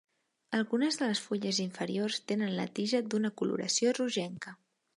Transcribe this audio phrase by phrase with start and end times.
[0.59, 4.57] Algunes de les fulles inferiors tenen la tija d'una coloració rogenca.